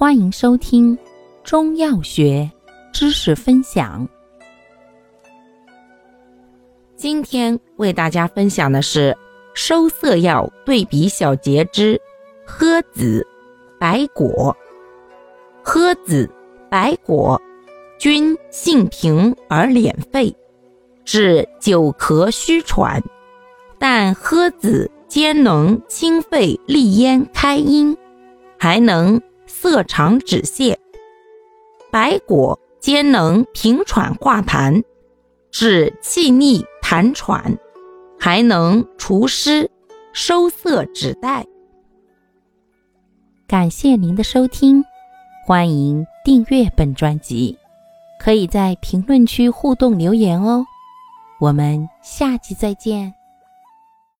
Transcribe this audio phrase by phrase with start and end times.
[0.00, 0.96] 欢迎收听
[1.44, 2.50] 中药学
[2.90, 4.08] 知识分享。
[6.96, 9.14] 今天为大家分享的是
[9.52, 12.00] 收涩药对比小节之
[12.48, 13.26] 诃子、
[13.78, 14.56] 白果。
[15.62, 16.26] 诃子、
[16.70, 17.38] 白果
[17.98, 20.34] 均性平而敛肺，
[21.04, 23.02] 治久咳虚喘，
[23.78, 27.94] 但诃子兼能清肺利咽开阴，
[28.58, 29.20] 还能
[29.50, 30.76] 色肠止泻；
[31.90, 34.82] 白果兼能平喘化痰，
[35.50, 37.58] 治气逆痰喘，
[38.18, 39.70] 还能除湿
[40.12, 41.44] 收涩止带。
[43.46, 44.84] 感谢您的收听。
[45.46, 47.58] 欢迎订阅本专辑，
[48.20, 50.64] 可以在评论区互动留言哦。
[51.40, 53.19] 我们下期再见。